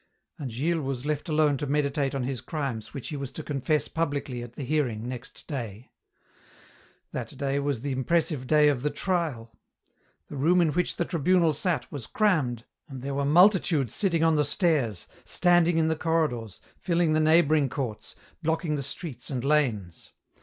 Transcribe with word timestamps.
And 0.39 0.51
Gilles 0.51 0.81
was 0.83 1.05
left 1.05 1.29
alone 1.29 1.57
to 1.57 1.67
meditate 1.67 2.15
on 2.15 2.23
his 2.23 2.41
crimes 2.41 2.91
which 2.91 3.09
he 3.09 3.15
was 3.15 3.31
to 3.33 3.43
confess 3.43 3.87
publicly 3.87 4.41
at 4.41 4.53
the 4.53 4.63
hearing 4.63 5.07
next 5.07 5.45
day. 5.45 5.91
That 7.11 7.37
day 7.37 7.59
was 7.59 7.81
the 7.81 7.91
impressive 7.91 8.47
day 8.47 8.67
of 8.67 8.81
the 8.81 8.89
trial. 8.89 9.51
The 10.27 10.37
room 10.37 10.59
in 10.59 10.69
which 10.69 10.95
the 10.95 11.05
Tribunal 11.05 11.53
sat 11.53 11.91
was 11.91 12.07
crammed, 12.07 12.65
and 12.89 13.03
there 13.03 13.13
were 13.13 13.25
multitudes 13.25 13.93
sitting 13.93 14.23
on 14.23 14.37
the 14.37 14.43
stairs, 14.43 15.07
standing 15.23 15.77
in 15.77 15.87
the 15.87 15.95
corridors, 15.95 16.61
filling 16.79 17.13
the 17.13 17.19
neighbouring 17.19 17.69
courts, 17.69 18.15
blocking 18.41 18.77
the 18.77 18.81
streets 18.81 19.29
and 19.29 19.43
lanes. 19.45 20.13